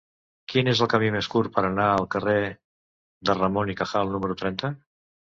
Quin 0.51 0.69
és 0.71 0.79
el 0.83 0.87
camí 0.93 1.09
més 1.15 1.27
curt 1.33 1.51
per 1.57 1.63
anar 1.67 1.89
al 1.97 2.07
carrer 2.15 2.37
de 3.31 3.35
Ramón 3.41 3.73
y 3.75 3.75
Cajal 3.83 4.09
número 4.15 4.39
trenta? 4.41 4.73